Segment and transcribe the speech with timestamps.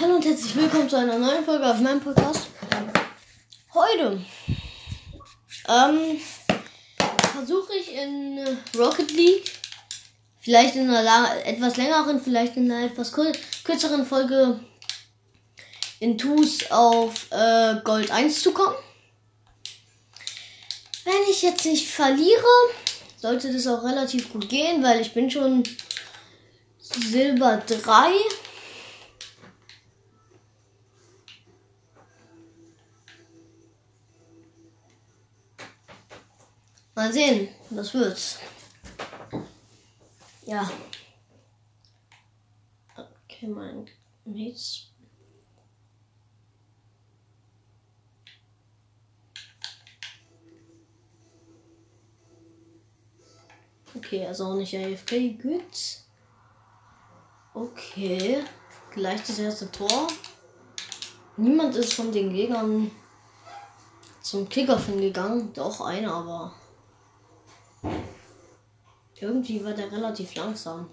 [0.00, 2.48] Hallo und herzlich willkommen zu einer neuen Folge auf meinem Podcast.
[3.72, 4.20] Heute
[5.68, 6.20] ähm,
[7.32, 9.52] versuche ich in Rocket League,
[10.40, 14.58] vielleicht in einer etwas längeren, vielleicht in einer etwas kürzeren Folge
[16.00, 18.74] in TUS auf äh, Gold 1 zu kommen.
[21.04, 22.42] Wenn ich jetzt nicht verliere,
[23.16, 25.62] sollte das auch relativ gut gehen, weil ich bin schon
[26.80, 28.10] Silber 3.
[37.04, 38.38] Mal sehen, was wird's.
[40.46, 40.70] Ja.
[42.96, 43.90] Okay, mein
[44.24, 44.86] Mates.
[53.94, 55.36] Okay, ist auch nicht AFK.
[55.42, 55.60] Gut.
[57.52, 58.42] Okay.
[58.92, 60.08] Gleich das erste Tor.
[61.36, 62.90] Niemand ist von den Gegnern
[64.22, 65.52] zum Kickoff hingegangen.
[65.52, 66.54] Doch einer, aber
[69.24, 70.90] irgendwie war der relativ langsam.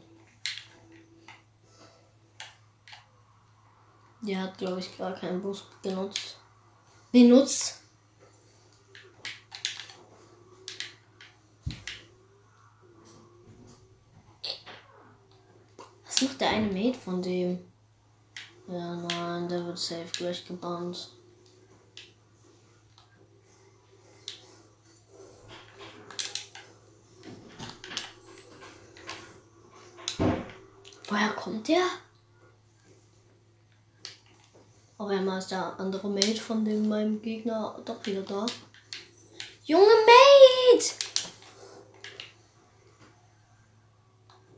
[4.21, 6.37] Der hat, glaube ich, gar keinen Bus genutzt.
[7.11, 7.81] Benutzt.
[16.05, 17.59] Was macht der eine Mate von dem?
[18.67, 21.09] Ja, nein, der wird safe gleich gebannt.
[31.11, 31.83] Woher kommt der?
[34.97, 38.45] Auf einmal ist der andere Mate von dem meinem Gegner doch wieder da.
[39.65, 40.85] Junge Mate!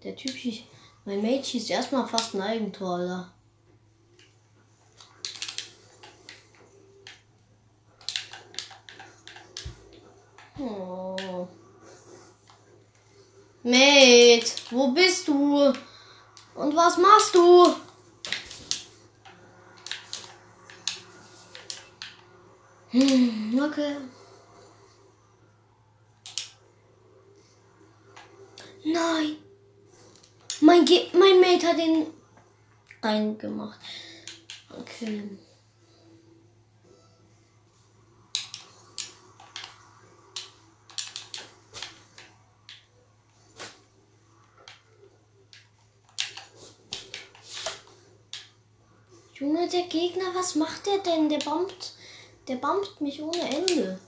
[0.03, 0.65] Der Typ schießt.
[1.05, 3.33] Mein Mate schießt erstmal fast ein Eigentor, Alter.
[10.59, 11.47] Oh.
[13.63, 15.73] Mate, wo bist du?
[16.55, 17.75] Und was machst du?
[22.89, 23.95] Hm, okay.
[28.83, 29.37] Nein.
[30.61, 32.07] Mein, Ge mein Mate hat ihn
[33.01, 33.79] reingemacht.
[34.69, 35.23] Okay.
[49.43, 51.27] Junge, der Gegner, was macht der denn?
[51.27, 51.95] Der bombt,
[52.47, 53.99] der bombt mich ohne Ende.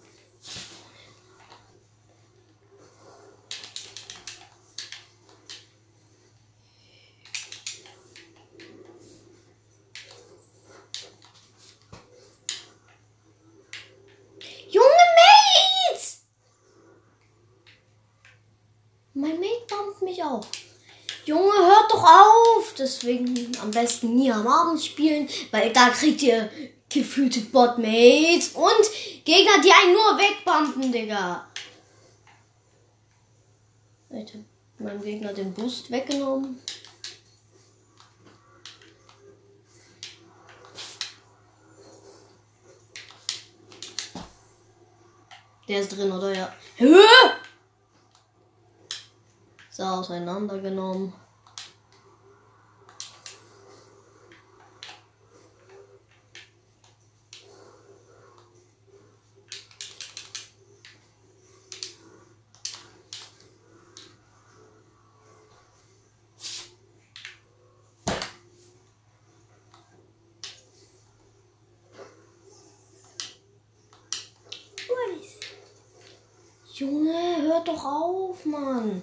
[14.69, 14.88] Junge
[15.18, 16.01] Mate!
[19.16, 20.47] Mein Mate bombt mich auch.
[21.25, 22.74] Junge, hört doch auf!
[22.85, 26.51] Deswegen am besten nie am Abend spielen, weil da kriegt ihr
[26.88, 31.47] gefühlte Botmates und Gegner, die einen nur wegbomben, Digga.
[34.12, 34.41] Ich hab
[34.78, 36.62] meinem Gegner den Boost weggenommen.
[45.68, 46.53] Der ist drin, oder ja?
[46.78, 47.01] Höhe!
[49.72, 51.25] So, auseinandergenommen.
[76.78, 79.02] Junge, hört doch auf, Mann.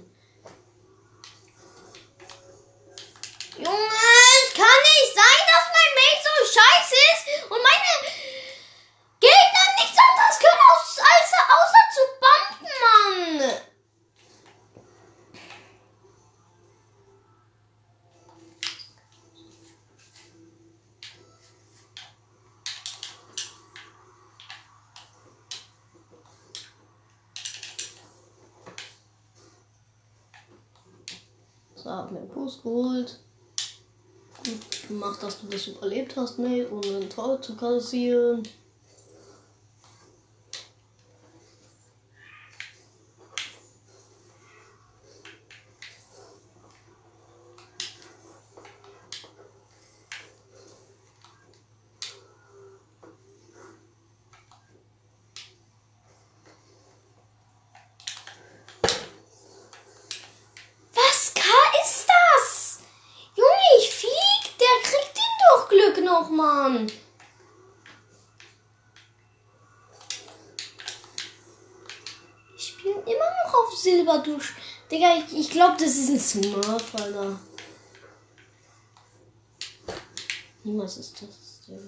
[3.56, 3.98] Junge,
[4.44, 7.92] es kann nicht sein, dass mein Mate so scheiße ist und meine
[9.20, 13.72] Gegner nichts anderes können, als, außer zu bomben, Mann.
[31.82, 31.90] So,
[32.60, 33.18] geholt.
[34.44, 38.42] Gut gemacht, dass du das überlebt hast, Mate, ohne ein Tor zu kassieren.
[65.72, 66.90] Glück noch, Mann.
[72.56, 74.54] Ich spiele immer noch auf Silberdusch.
[74.90, 77.38] Digga, ich, ich glaube, das ist ein Smurf, Alter.
[80.64, 81.82] Niemals ist das, Digga.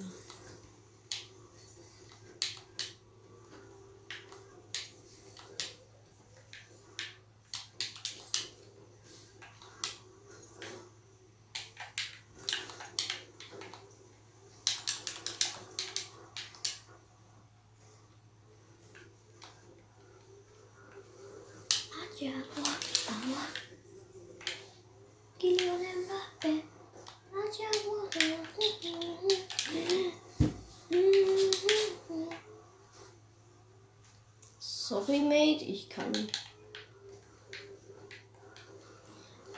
[34.86, 36.12] Sorry, Mate, ich kann.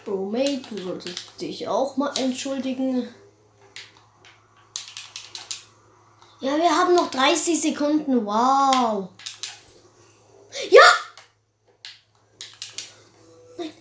[0.05, 3.09] Bro, Mate, du solltest dich auch mal entschuldigen.
[6.41, 8.25] Ja, wir haben noch 30 Sekunden.
[8.25, 9.09] Wow.
[10.71, 10.83] Ja!
[13.59, 13.73] Nein.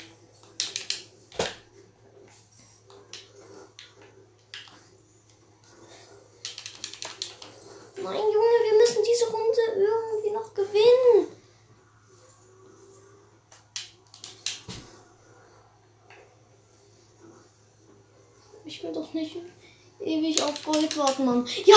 [7.98, 11.28] Nein, Junge, wir müssen diese Runde irgendwie noch gewinnen.
[18.68, 19.38] Ich will doch nicht
[20.00, 20.64] ewig auf
[21.26, 21.46] Mann.
[21.66, 21.76] Ja,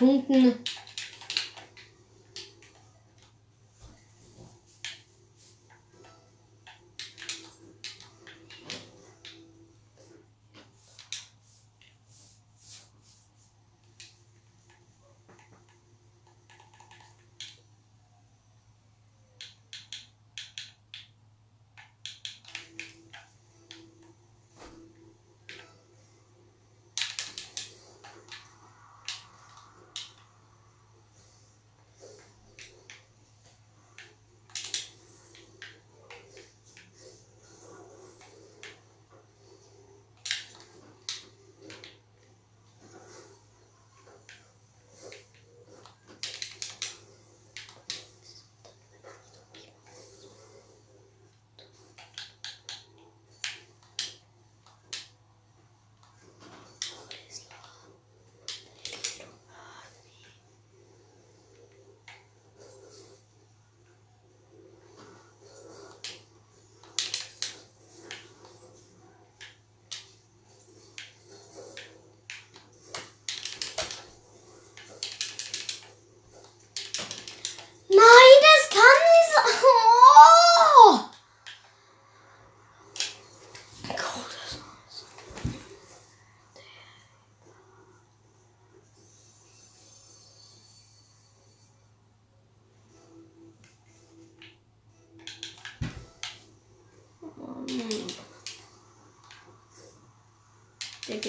[0.00, 0.56] Tipo.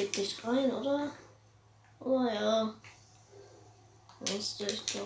[0.02, 1.12] Geht nicht rein, oder?
[2.00, 2.74] Oh ja.
[4.22, 4.82] Wusste ich.
[4.96, 5.02] Ja.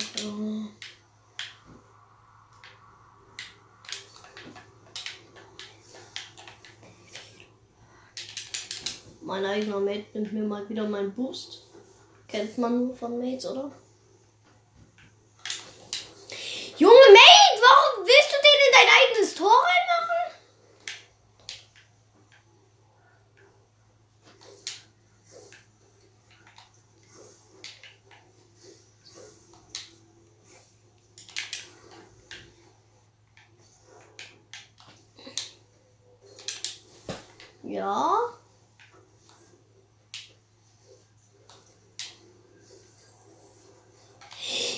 [9.22, 11.64] Mein eigener Mate nimmt mir mal wieder meinen Boost.
[12.28, 13.72] Kennt man von Mates, oder?
[16.78, 19.86] Junge Mate, warum willst du den in dein eigenes Tor reinmachen?
[37.68, 37.92] Ja.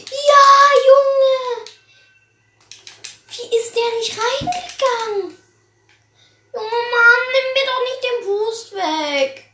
[0.10, 0.46] Ja,
[0.88, 1.66] Junge!
[3.28, 5.38] Wie ist der nicht reingegangen?
[6.54, 9.48] Junge Mann, nimm mir doch nicht den Boost weg.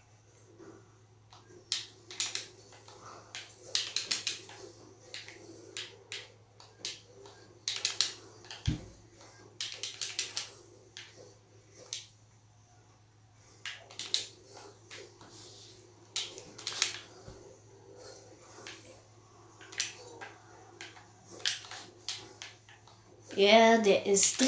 [23.44, 24.48] Ja, der ist drin.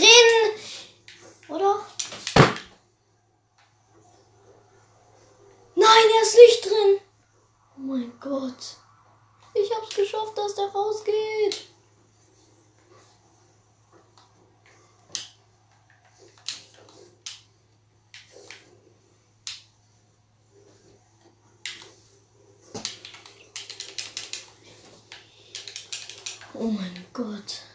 [1.49, 1.85] Oder?
[5.75, 7.01] Nein, er ist nicht drin.
[7.75, 8.77] Oh mein Gott.
[9.53, 11.67] Ich hab's geschafft, dass der rausgeht.
[26.53, 27.65] Oh mein Gott.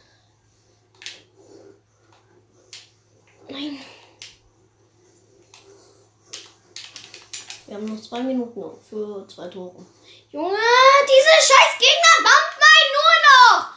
[3.51, 3.79] Nein.
[7.67, 9.87] Wir haben noch zwei Minuten für zwei Tore.
[10.31, 10.57] Junge,
[11.09, 13.71] diese scheiß Gegner bumpt mein nur noch.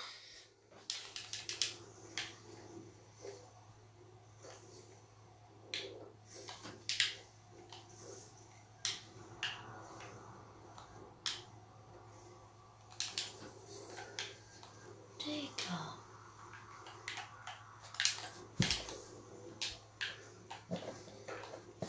[15.25, 15.79] Digga.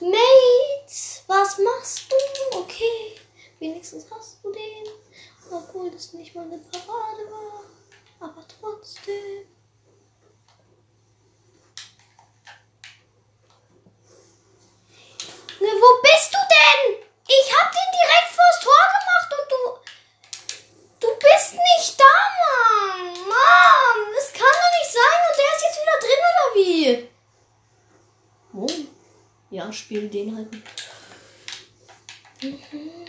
[0.00, 2.16] Mate, was machst du?
[2.59, 3.16] Okay,
[3.59, 4.87] wenigstens hast du den.
[5.50, 7.64] Obwohl das nicht mal eine Parade war.
[8.21, 9.47] Aber trotzdem.
[15.61, 17.04] Ne, wo bist du denn?
[17.26, 19.62] Ich hab den direkt vors Tor gemacht und du.
[21.00, 23.28] Du bist nicht da, Mann.
[23.28, 25.21] Mann, das kann doch nicht sein.
[25.28, 27.09] Und der ist jetzt wieder drin, oder wie?
[28.52, 28.88] Oh.
[29.50, 30.52] Ja, spielen den halt.
[32.42, 33.06] Mhm.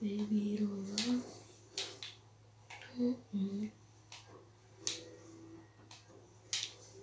[0.00, 0.82] Baby, du.
[2.94, 3.72] Mhm.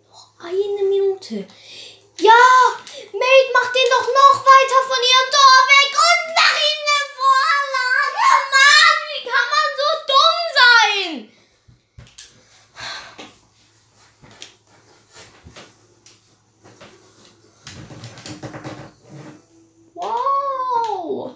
[0.09, 1.47] Noch eine Minute.
[2.19, 2.33] Ja!
[3.13, 8.27] Mate, mach den doch noch weiter von ihrem Tor weg und mach ihm eine Vorlage!
[8.51, 11.11] Mann, wie kann man so dumm sein?
[19.95, 21.35] Wow!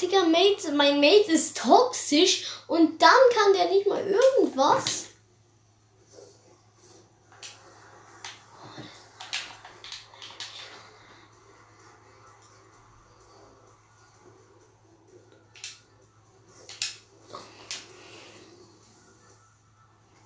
[0.00, 0.20] Digga,
[0.54, 5.06] Mate, mein Mate ist toxisch und dann kann der nicht mal irgendwas.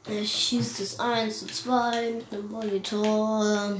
[0.04, 3.76] Er schießt es 1 zu 2 mit einem Monitor.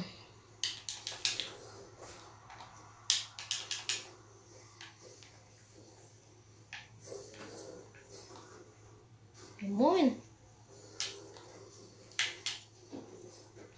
[9.79, 10.21] Moin.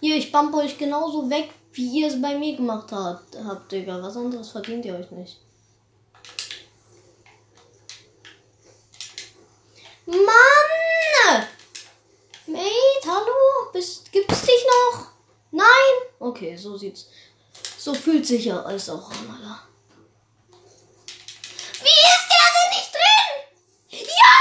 [0.00, 4.00] Hier, ich bump euch genauso weg, wie ihr es bei mir gemacht habt, habt Digga.
[4.00, 5.40] Was anderes verdient ihr euch nicht.
[10.06, 11.46] Mann!
[12.46, 13.72] Mate, hallo?
[13.72, 15.08] Bist, gibt's dich noch?
[15.50, 15.66] Nein?
[16.20, 17.08] Okay, so sieht's.
[17.76, 19.64] So fühlt sich ja als auch Amala.
[21.82, 24.06] Wie ist der denn nicht drin?
[24.06, 24.38] Ja!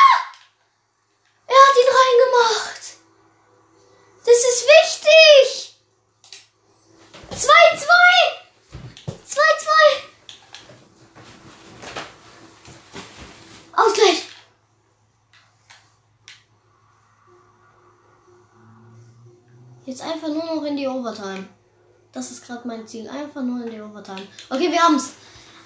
[1.48, 2.82] Er hat ihn reingemacht.
[4.24, 5.70] Das ist wichtig.
[7.40, 7.50] 2-2.
[9.26, 9.40] 2-2.
[13.72, 14.24] Ausgleich.
[20.00, 21.46] Jetzt einfach nur noch in die Overtime.
[22.14, 23.10] Das ist gerade mein Ziel.
[23.10, 24.26] Einfach nur in die Overtime.
[24.50, 25.12] Okay, wir haben's.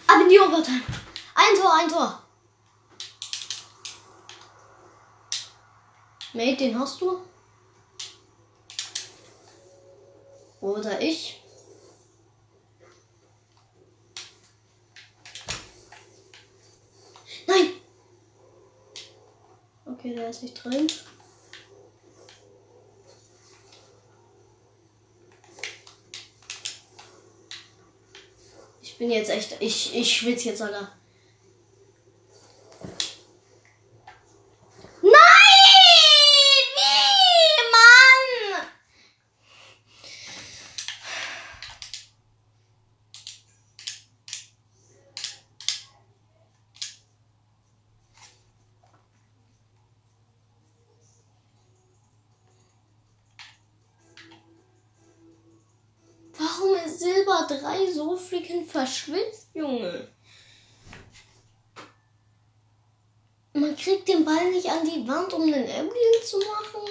[0.08, 0.82] Ab in die Overtime.
[1.36, 2.24] Ein Tor, ein Tor.
[6.34, 7.22] Mate, den hast du?
[10.62, 11.44] Oder ich?
[17.46, 17.74] Nein!
[19.86, 20.88] Okay, der ist nicht drin.
[29.04, 29.58] Bin jetzt echt.
[29.60, 30.94] Ich, ich schwitze jetzt, Alter.
[35.02, 35.12] Nein!
[36.78, 38.68] Wie, Mann?
[56.38, 60.08] Warum ist Silber 3 so freaking verschwitzt, Junge?
[63.52, 66.88] Man kriegt den Ball nicht an die Wand, um den Aerial zu machen.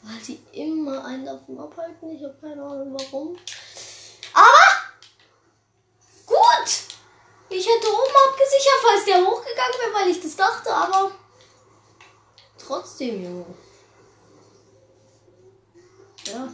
[0.00, 2.16] Weil sie immer einen davon abhalten.
[2.16, 3.38] Ich habe keine Ahnung warum.
[4.32, 4.66] Aber
[6.24, 6.86] gut!
[7.48, 11.10] Ich hätte oben abgesichert, falls der hochgegangen wäre, weil ich das dachte, aber
[12.58, 13.46] trotzdem, Junge.
[16.26, 16.48] Ja.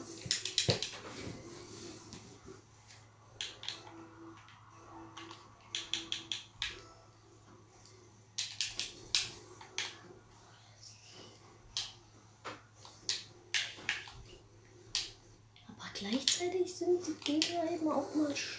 [15.69, 18.33] Aber gleichzeitig sind die Gegner eben auch mal.
[18.33, 18.59] sch-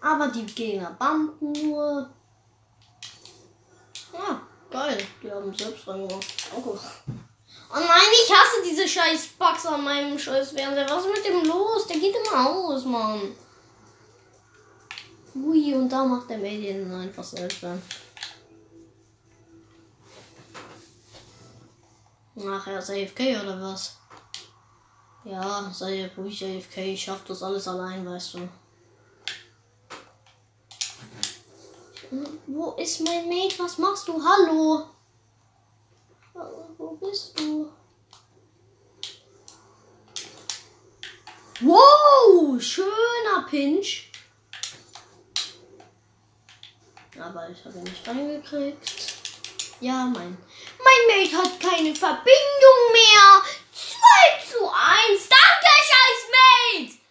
[0.00, 2.10] Aber die Gegner bumpen nur.
[4.12, 4.98] Ja, geil.
[5.22, 6.26] Die haben selbst reingemacht.
[6.56, 6.62] Oh.
[6.66, 6.78] oh
[7.74, 10.88] nein, ich hasse diese scheiß Bugs an meinem scheiß Fernseher.
[10.88, 11.86] Was ist mit dem los?
[11.86, 13.34] Der geht immer aus, Mann.
[15.34, 17.82] Ui, und da macht der Medien einfach selbst an.
[22.36, 23.96] Ach, er ist AFK oder was?
[25.24, 26.78] Ja, sei ruhig AFK.
[26.78, 28.48] Ich schaff das alles allein, weißt du.
[32.46, 33.58] Wo ist mein Mate?
[33.58, 34.22] Was machst du?
[34.22, 34.86] Hallo?
[36.78, 37.70] Wo bist du?
[41.60, 44.10] Wow, schöner Pinch.
[47.18, 49.14] Aber ich habe ihn nicht reingekriegt.
[49.80, 50.36] Ja, mein,
[50.82, 53.42] mein Mate hat keine Verbindung mehr.
[53.72, 55.28] 2 zu 1.
[55.28, 57.04] Danke, scheiß Mate.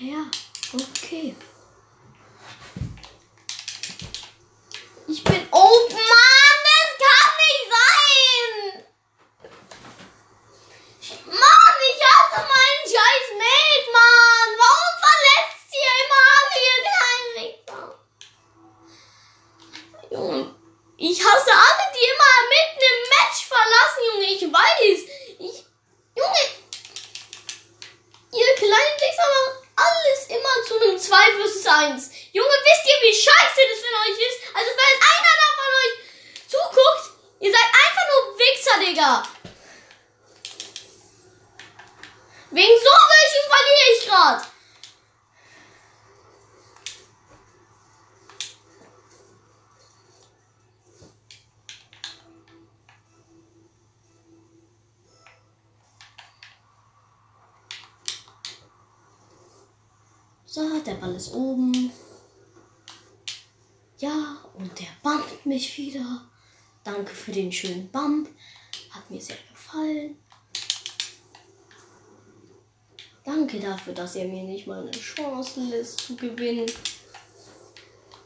[0.00, 0.30] Ja,
[0.72, 1.34] okay.
[5.08, 5.48] Ich bin.
[5.50, 8.52] Oh Mann, das kann nicht sein!
[11.26, 14.50] Mann, ich hasse meinen scheiß Mate, Mann!
[14.62, 17.84] Warum verletzt ihr immer alle, ihr kleinen Wichser?
[20.12, 20.42] Junge,
[20.96, 25.00] ich hasse alle, die immer mitten im Match verlassen, Junge, ich weiß!
[25.40, 25.56] Ich.
[26.14, 26.44] Junge,
[28.30, 32.10] ihr kleinen Wichser machen alles immer zu einem 2 vs 1.
[32.32, 34.38] Junge, wisst ihr, wie scheiße das für euch ist?
[34.54, 35.94] Also, wenn einer da von euch
[36.48, 37.04] zuguckt,
[37.40, 39.22] ihr seid einfach nur Wichser, Digga.
[42.50, 44.48] Wegen so welchen verliere ich grad.
[61.32, 61.92] Oben.
[63.98, 66.28] Ja, und der bumpt mich wieder.
[66.84, 68.28] Danke für den schönen Bump.
[68.90, 70.18] Hat mir sehr gefallen.
[73.24, 76.64] Danke dafür, dass ihr mir nicht mal eine Chance lässt zu gewinnen.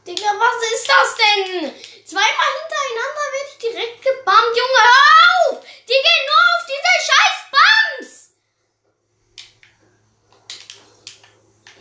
[0.07, 1.71] Digga, was ist das denn?
[2.05, 4.55] Zweimal hintereinander werde ich direkt gebammt.
[4.55, 5.65] Junge, hör auf!
[5.87, 8.13] Die gehen nur auf diese scheiß Bums!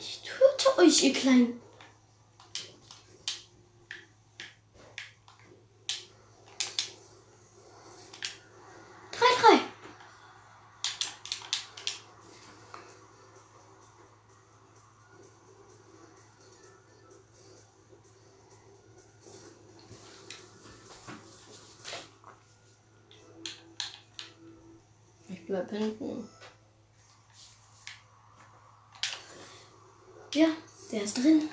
[0.00, 1.60] Ich töte euch, ihr kleinen.
[25.28, 26.28] Ich bleib hinten.
[30.34, 30.48] Ja,
[30.90, 31.48] der ist drin.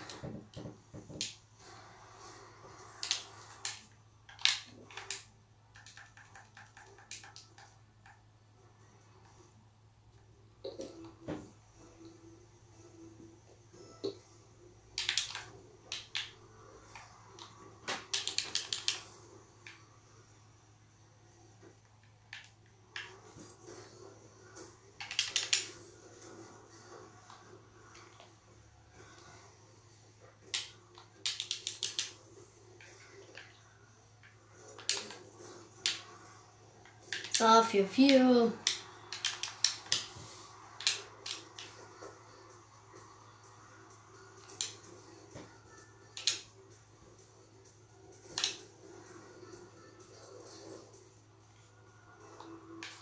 [37.41, 38.51] Ah, 4-4.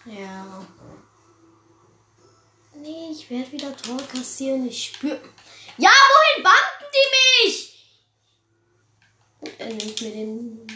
[0.06, 0.66] Ja.
[2.76, 4.68] Nee, ich werde wieder Tor kassieren.
[4.68, 5.20] Ich spüre.
[5.78, 7.98] Ja, wohin banden die mich?
[9.58, 10.67] Er nimmt mir den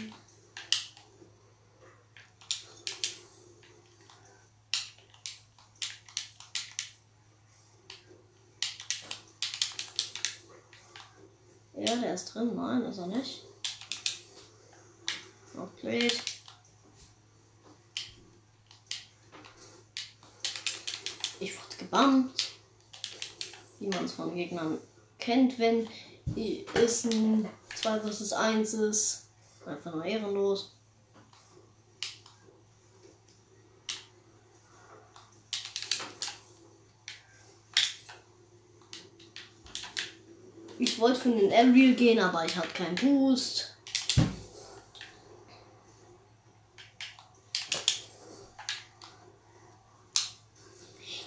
[12.41, 12.55] drin.
[12.55, 13.41] Nein, ist er nicht.
[15.57, 16.11] Upgrade.
[21.39, 22.51] Ich wurde gebammt.
[23.79, 24.77] Wie man es von Gegnern
[25.17, 25.87] kennt, wenn
[26.75, 29.27] es ein 2 vs 1 ist.
[29.65, 30.75] Einfach nur ehrenlos.
[41.01, 43.75] Wollte für den Ariel gehen, aber ich hatte keinen Boost.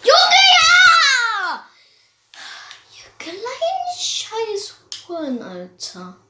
[0.03, 1.67] Junge, ja!
[2.97, 6.24] Ihr kleinen Scheißhuren, Alter.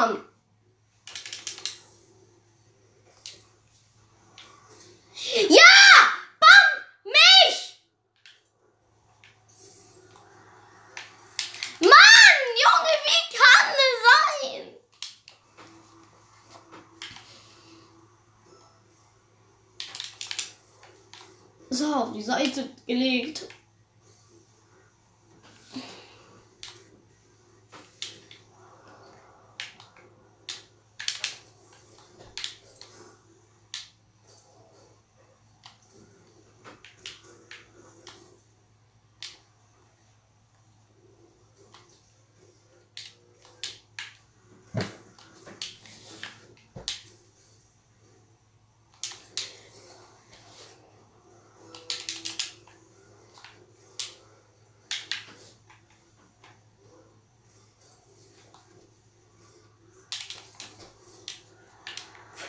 [0.00, 0.29] mom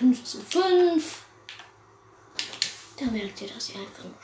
[0.01, 1.21] 5 zu 5.
[2.99, 4.17] Da merkt ihr, dass ihr einfach nur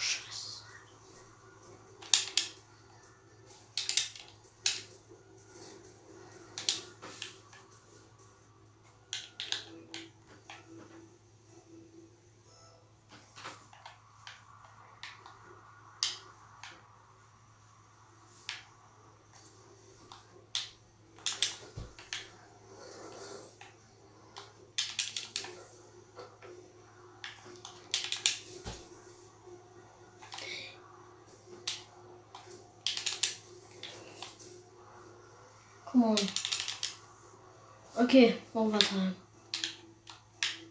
[38.57, 39.15] Okay, Overtime.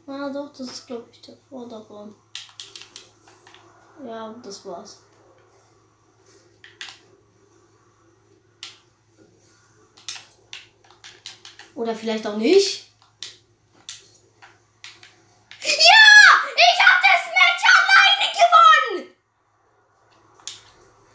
[0.09, 2.15] Ah, doch, das ist, glaube ich, der vordere.
[4.05, 4.99] Ja, das war's.
[11.75, 12.87] Oder vielleicht auch nicht.
[15.63, 15.69] Ja!
[16.57, 19.15] Ich hab das Match alleine gewonnen!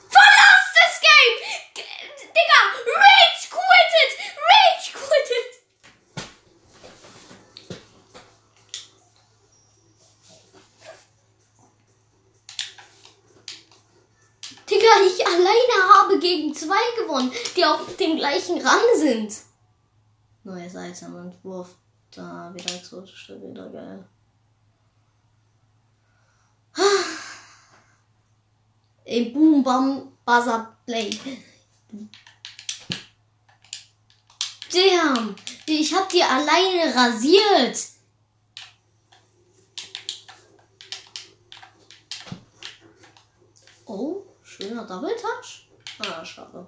[0.08, 1.38] Verlass das Game!
[1.74, 4.12] G- Digga, Rage quittet!
[4.38, 5.62] Rage quittet!
[14.70, 18.80] Digga, ich alleine habe gegen zwei gewonnen, die auf dem gleichen Rang
[19.12, 19.34] sind.
[20.44, 21.76] Neue Seite am Entwurf.
[22.12, 24.06] Da wieder exotisch, wieder geil.
[29.06, 31.10] Ey, boom, bam, buzzer, play.
[34.72, 37.78] Damn, ich hab die alleine rasiert.
[43.86, 45.68] Oh, schöner Double Touch.
[46.00, 46.66] Ah, schade.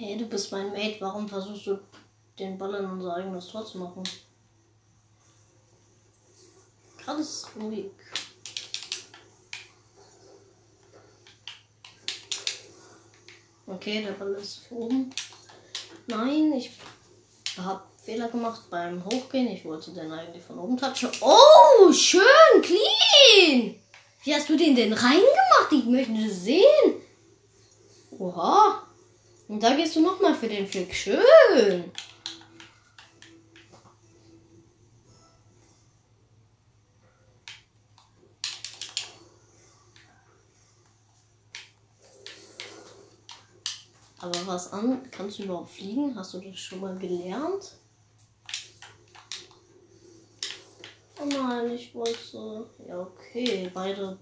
[0.00, 0.98] Hey, du bist mein Mate.
[1.00, 1.80] Warum versuchst du
[2.38, 4.04] den Ball in unser eigenes Tor zu machen?
[6.98, 7.90] Gerade ist ruhig.
[13.66, 15.12] Okay, der Ball ist oben.
[16.06, 16.70] Nein, ich
[17.56, 19.48] habe Fehler gemacht beim Hochgehen.
[19.48, 21.10] Ich wollte den eigentlich von oben touchen.
[21.20, 22.22] Oh, schön,
[22.62, 23.74] clean.
[24.22, 25.72] Wie hast du den denn reingemacht?
[25.72, 27.02] Ich möchte sehen.
[28.16, 28.87] Oha.
[29.48, 30.94] Und da gehst du nochmal für den Flick.
[30.94, 31.90] Schön.
[44.20, 45.08] Aber was an?
[45.10, 46.14] Kannst du überhaupt fliegen?
[46.14, 47.76] Hast du das schon mal gelernt?
[51.20, 52.68] Oh nein, ich wollte.
[52.86, 53.70] Ja, okay.
[53.72, 54.18] Beide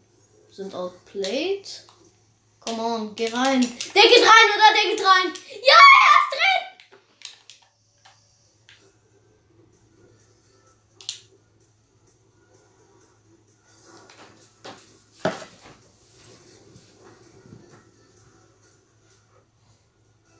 [0.53, 1.85] sind outplayed.
[2.67, 3.61] Come on, geh rein.
[3.61, 5.33] Der geht rein oder der geht rein.
[5.63, 6.63] Ja, er ist drin!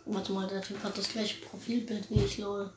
[0.07, 2.73] Warte mal, der Typ hat das gleiche Profilbild wie ich, lol.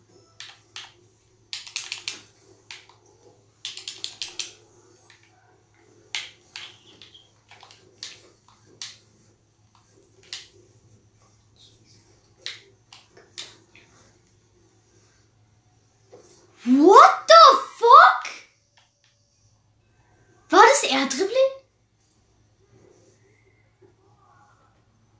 [16.66, 18.24] What the fuck?
[20.50, 21.52] War das Air-Dribbling?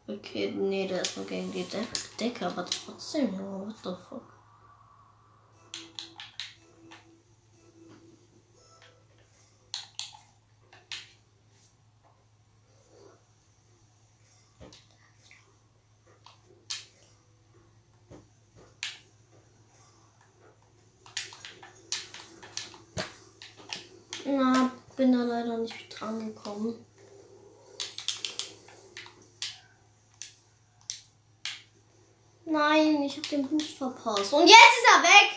[0.08, 1.80] Okay, nee, der ist nur gegen die De
[2.20, 4.34] Decke, aber trotzdem, ja, what the fuck?
[24.26, 26.86] Na, bin da leider nicht dran gekommen.
[32.52, 33.48] Nein, ich habe den
[34.04, 34.34] Verpasst.
[34.34, 35.36] Und jetzt ist er weg.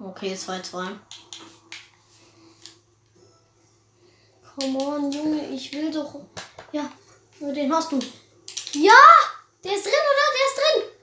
[0.00, 0.98] Okay, 2-2.
[4.54, 6.20] Come on, Junge, ich will doch.
[6.72, 6.92] Ja,
[7.40, 7.98] den hast du.
[8.72, 8.92] Ja!
[9.64, 10.26] Der ist drin, oder?
[10.36, 10.94] Der ist drin.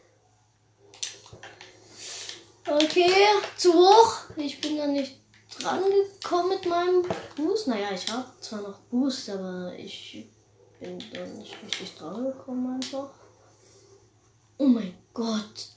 [2.91, 3.09] Okay,
[3.55, 4.17] zu hoch.
[4.35, 5.21] Ich bin da nicht
[5.57, 7.05] dran gekommen mit meinem
[7.37, 7.69] Boost.
[7.69, 10.25] Naja, ich habe zwar noch Boost, aber ich
[10.77, 13.11] bin da nicht richtig dran gekommen einfach.
[14.57, 15.69] Oh mein Gott.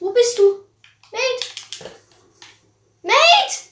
[0.00, 0.64] Wo bist du?
[1.10, 1.90] Mate!
[3.02, 3.68] Mate!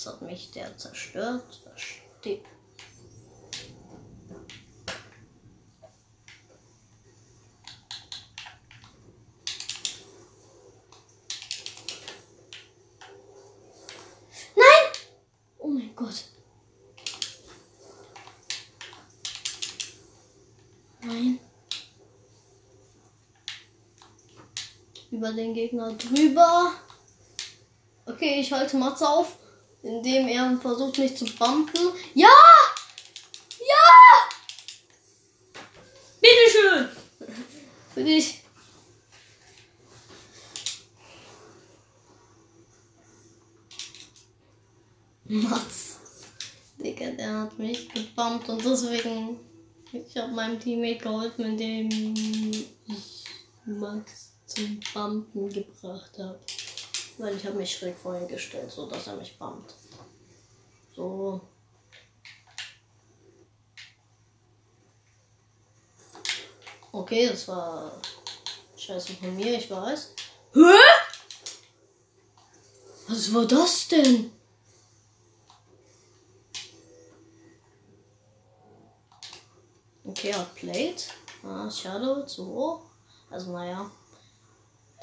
[0.00, 1.60] Jetzt hat mich der zerstört.
[1.62, 2.40] Verstehe.
[14.56, 14.64] Nein!
[15.58, 16.24] Oh mein Gott.
[21.02, 21.38] Nein.
[25.10, 26.72] Über den Gegner drüber.
[28.06, 29.36] Okay, ich halte Matze auf,
[29.82, 31.90] indem er versucht mich zu bumpen.
[32.14, 32.28] Ja!
[33.58, 34.28] Ja!
[36.20, 36.88] Bitteschön!
[37.94, 38.42] Für dich.
[45.24, 45.98] Matz.
[46.78, 49.38] Digga, der hat mich gebumpt und deswegen
[49.92, 51.88] ich habe meinem Teammate geholfen, indem
[52.86, 53.24] ich
[53.64, 56.38] Max zum Bumpen gebracht habe.
[57.20, 59.74] Weil ich habe mich schräg vor ihn gestellt, so dass er mich bumpt.
[60.96, 61.38] So.
[66.90, 67.92] Okay, das war
[68.74, 70.14] scheiße von mir, ich weiß.
[70.54, 70.60] Hä?
[73.06, 74.32] Was war das denn?
[80.04, 81.06] Okay, outplayed.
[81.44, 82.80] Ah, Shadow zu hoch.
[83.28, 83.90] Also naja.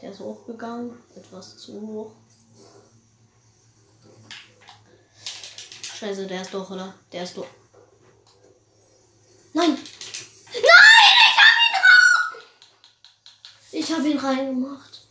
[0.02, 0.98] Der ist hochgegangen.
[1.16, 2.12] Etwas zu hoch.
[5.82, 6.94] Scheiße, der ist durch, oder?
[7.12, 7.48] Der ist durch.
[9.54, 9.72] Nein!
[9.72, 9.82] Nein!
[10.52, 10.62] Ich
[11.42, 12.44] hab ihn raus!
[13.72, 15.07] Ich hab ihn reingemacht.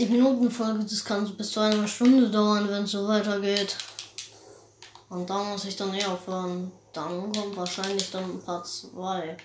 [0.00, 3.76] 30-Minuten-Folge, das kann bis zu einer Stunde dauern, wenn es so weitergeht.
[5.10, 6.72] Und da muss ich dann eh aufhören.
[6.92, 9.36] Dann kommt wahrscheinlich dann Part 2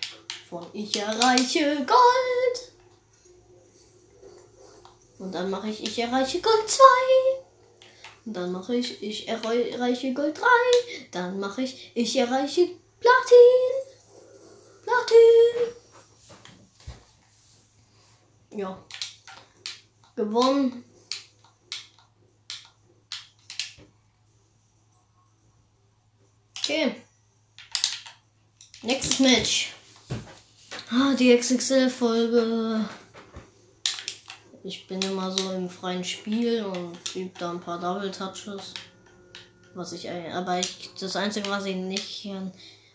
[0.49, 2.71] von Ich erreiche Gold.
[5.19, 6.83] Und dann mache ich Ich erreiche Gold 2.
[8.25, 10.45] Und dann mache ich Ich erreiche Gold 3.
[11.11, 13.71] Dann mache ich Ich erreiche Platin.
[14.83, 15.75] Platin.
[18.59, 18.85] Ja.
[20.15, 20.84] Gewonnen.
[26.58, 26.95] Okay.
[28.82, 29.73] Nächstes Match.
[30.89, 32.88] Ah, die XXL-Folge.
[34.63, 38.73] Ich bin immer so im freien Spiel und übe da ein paar Double Touches.
[39.73, 42.32] Was ich, aber ich, das einzige, was ich nicht.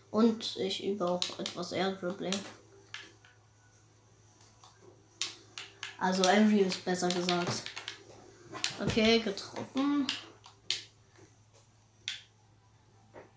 [0.09, 2.33] Und ich übe auch etwas Air Dribbling.
[6.01, 7.61] Also Avery ist besser gesagt.
[8.81, 10.07] Okay, getroffen.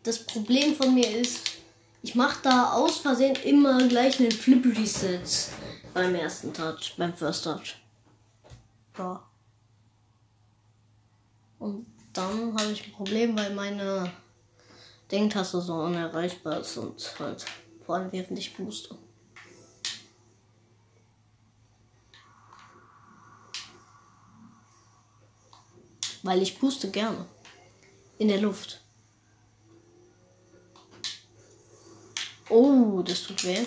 [0.03, 1.59] Das Problem von mir ist,
[2.03, 5.21] ich mache da aus Versehen immer gleich einen Flip Reset
[5.93, 7.77] beim ersten Touch, beim First Touch.
[8.97, 9.23] Ja.
[11.59, 14.11] Und dann habe ich ein Problem, weil meine
[15.11, 17.45] Denktaste so unerreichbar ist und halt
[17.85, 18.97] vor allem während ich booste.
[26.25, 27.27] Weil ich puste gerne.
[28.19, 28.81] In der Luft.
[32.49, 33.65] Oh, das tut weh.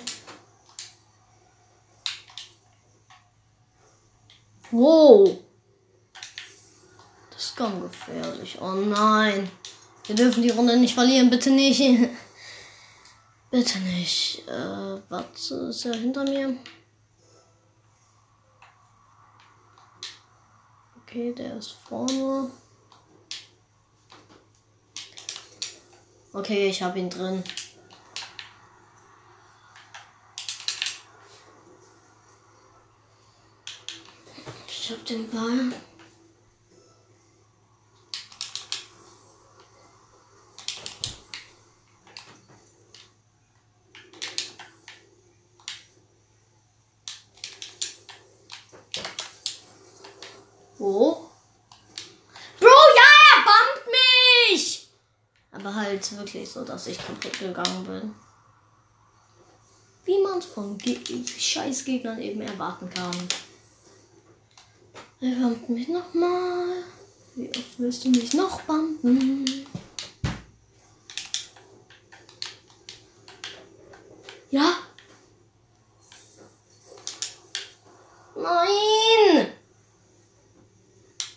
[4.72, 5.38] Wow.
[7.32, 8.58] Das ist kaum gefährlich.
[8.60, 9.50] Oh nein.
[10.08, 11.30] Wir dürfen die Runde nicht verlieren.
[11.30, 11.80] Bitte nicht.
[13.52, 14.48] Bitte nicht.
[14.48, 16.58] Äh, was ist er hinter mir?
[21.18, 22.52] Okay, der ist vorne.
[26.32, 27.44] Okay, ich habe ihn drin.
[34.68, 35.74] Ich hab den Ball.
[50.80, 51.32] Wo?
[52.60, 53.88] Bro, ja, er bumpt
[54.52, 54.88] mich!
[55.52, 58.15] Aber halt wirklich so, dass ich kaputt gegangen bin.
[60.06, 63.15] Wie man es von Ge Scheißgegnern eben erwarten kann.
[65.19, 66.84] Er bumpt mich nochmal.
[67.36, 69.46] Wie oft willst du mich noch bumpen?
[74.50, 74.78] Ja?
[78.36, 79.48] Nein!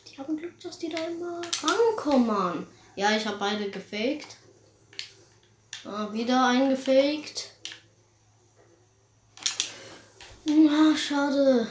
[0.09, 2.67] Die haben Glück, dass die da immer rankommen.
[2.97, 4.37] Ja, ich habe beide gefaked.
[5.83, 7.51] Ah, wieder eingefaked.
[10.47, 11.67] Ah, schade.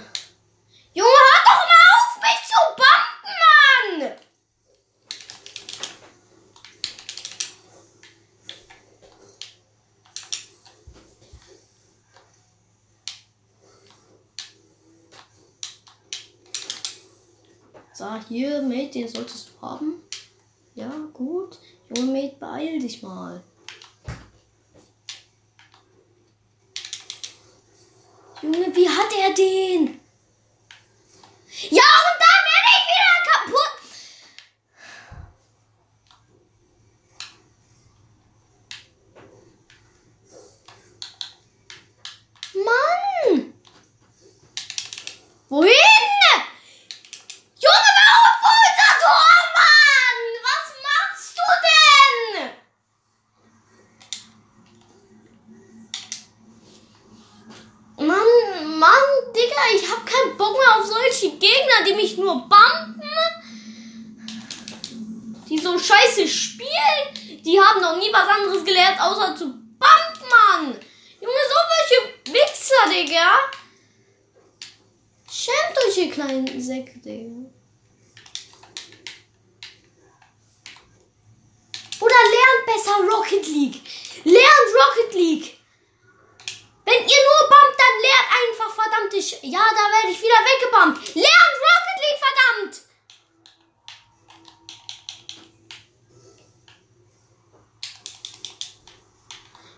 [0.93, 3.35] Junge, hör doch mal auf, mich zu bumpen,
[4.01, 4.17] Mann!
[17.93, 20.03] So, hier, Mate, den solltest du haben.
[20.73, 21.59] Ja, gut.
[21.95, 23.43] Junge, Mate, beeil dich mal.
[28.41, 29.99] Junge, wie hat er den?
[31.69, 33.75] Ja, und dann werde ich wieder kaputt.
[42.65, 43.53] Mann!
[45.49, 45.73] Wohin?
[47.59, 50.19] Junge, warum vor unser Tor, Mann?
[50.47, 52.53] Was machst du denn?
[58.79, 63.03] Mann, Digga, ich hab keinen Bock mehr auf solche Gegner, die mich nur bumpen.
[65.49, 67.41] Die so scheiße spielen.
[67.43, 70.79] Die haben noch nie was anderes gelernt, außer zu bumpen, Mann.
[71.19, 73.39] Junge, so welche Wichser, Digga.
[75.29, 77.49] Schämt euch, ihr kleinen Säcke, Digga.
[81.99, 83.81] Oder lernt besser Rocket League.
[84.23, 85.58] Lernt Rocket League.
[86.89, 89.13] Wenn ihr nur bumpt, dann lernt einfach, verdammt.
[89.13, 91.13] Ich, ja, da werde ich wieder weggebumpt.
[91.13, 92.81] Lernt Rocket League, verdammt.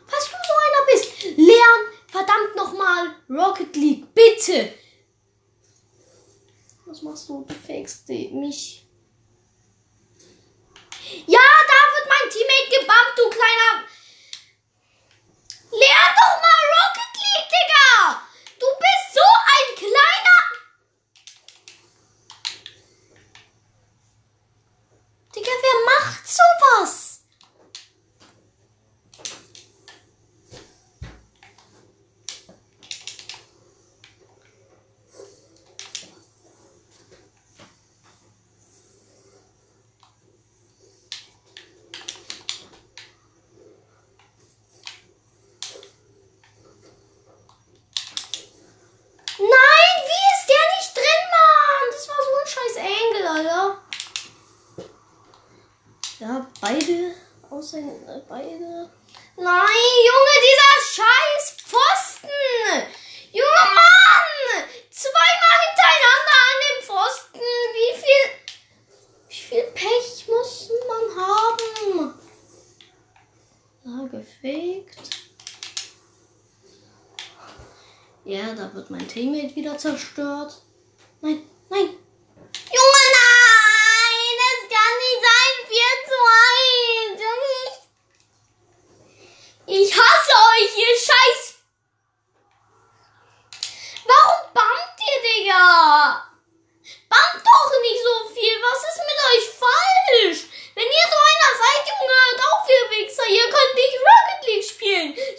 [0.09, 1.37] Was du so einer bist.
[1.37, 4.73] Lern, verdammt nochmal, Rocket League, bitte.
[6.85, 7.43] Was machst du?
[7.45, 8.87] Du fakest mich.
[11.27, 13.83] Ja, da wird mein Teammate gebammt, du kleiner.
[15.71, 16.50] Lern doch mal.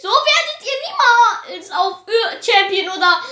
[0.03, 2.03] So werdet ihr niemals auf
[2.45, 3.23] Champion oder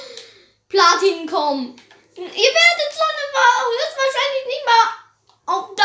[0.69, 1.75] Platin kommen.
[2.15, 3.03] Ihr werdet so
[3.75, 4.87] höchstwahrscheinlich nicht mal
[5.53, 5.83] auf da.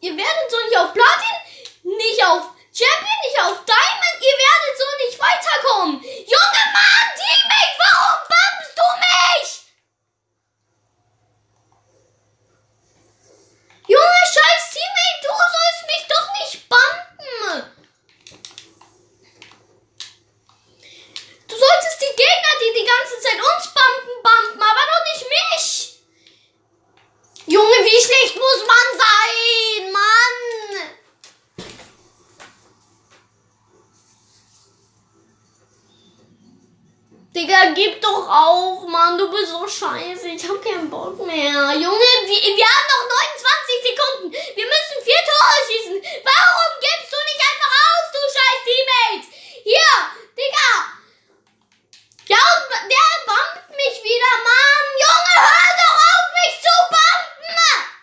[0.00, 1.36] Ihr werdet so nicht auf Platin,
[1.84, 4.18] nicht auf Champion, nicht auf Diamond.
[4.18, 6.02] Ihr werdet so nicht weiterkommen.
[6.02, 9.50] Junge Mann, Teammate, warum bumpst du mich?
[13.86, 17.73] Junge, scheiß Teammate, du sollst mich doch nicht bumpen.
[21.54, 25.66] Du solltest die Gegner, die die ganze Zeit uns bumpen, bumpen, aber doch nicht mich.
[27.46, 30.36] Junge, wie schlecht muss man sein, Mann.
[37.36, 39.16] Digga, gib doch auf, Mann.
[39.16, 40.30] Du bist so scheiße.
[40.30, 41.72] Ich hab keinen Bock mehr.
[41.74, 44.32] Junge, wir, wir haben noch 29 Sekunden.
[44.56, 46.02] Wir müssen vier Tore schießen.
[46.02, 49.28] Warum gibst du nicht einfach auf, du scheiß Teammate?
[49.62, 49.94] Hier,
[50.36, 50.93] Digga
[52.34, 54.84] der bombt mich wieder, Mann.
[55.04, 57.93] Junge, hör doch auf, mich zu bomben.